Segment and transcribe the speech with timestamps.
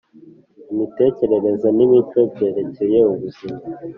[0.73, 3.59] imitekerereze n imico byerekeye ubuzima